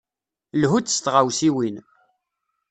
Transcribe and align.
Lhu-d 0.61 0.87
s 0.91 0.97
tɣawsiwin. 0.99 1.75